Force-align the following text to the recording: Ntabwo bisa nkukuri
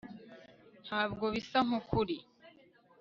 Ntabwo 0.85 1.25
bisa 1.33 1.59
nkukuri 1.67 2.17